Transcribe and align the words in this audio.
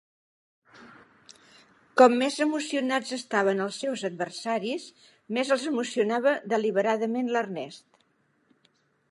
Com 2.01 2.15
més 2.21 2.37
emocionats 2.45 3.11
estaven 3.17 3.61
els 3.67 3.77
seus 3.85 4.05
adversaris, 4.11 4.89
més 5.39 5.53
els 5.57 5.69
emocionava 5.75 6.35
deliberadament 6.57 7.31
l'Ernest. 7.39 7.87